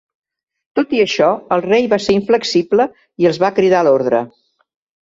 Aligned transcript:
Tot 0.79 0.95
i 0.99 1.01
això, 1.03 1.27
el 1.57 1.63
rei 1.67 1.85
va 1.93 2.01
ser 2.07 2.17
inflexible 2.17 2.89
i 3.25 3.31
els 3.33 3.43
va 3.47 3.55
cridar 3.61 3.85
a 3.85 3.89
l'ordre. 3.91 4.29